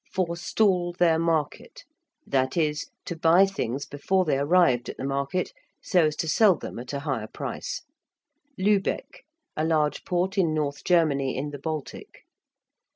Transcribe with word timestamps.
~Forestall 0.11 0.93
their 0.93 1.19
market~: 1.19 1.83
that 2.25 2.57
is, 2.57 2.89
to 3.05 3.15
buy 3.15 3.45
things 3.45 3.85
before 3.85 4.25
they 4.25 4.39
arrived 4.39 4.89
at 4.89 4.97
the 4.97 5.03
market, 5.05 5.53
so 5.79 6.07
as 6.07 6.15
to 6.15 6.27
sell 6.27 6.55
them 6.55 6.79
at 6.79 6.91
a 6.91 7.01
higher 7.01 7.27
price. 7.27 7.83
~Lübeck~: 8.57 9.21
a 9.55 9.63
large 9.63 10.03
port 10.03 10.39
in 10.39 10.55
north 10.55 10.83
Germany 10.83 11.37
in 11.37 11.51
the 11.51 11.59
Baltic. 11.59 12.23